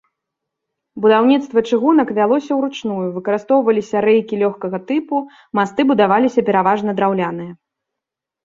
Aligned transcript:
Будаўніцтва 1.03 1.59
чыгунак 1.75 2.13
вялося 2.19 2.51
ўручную, 2.59 3.03
выкарыстоўваліся 3.17 3.97
рэйкі 4.07 4.41
лёгкага 4.45 4.77
тыпу, 4.93 5.15
масты 5.61 5.81
будаваліся 5.93 6.39
пераважна 6.49 6.91
драўляныя. 7.03 7.51